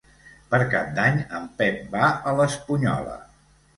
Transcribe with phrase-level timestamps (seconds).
[0.53, 3.19] Per Cap d'Any en Pep va a l'Espunyola.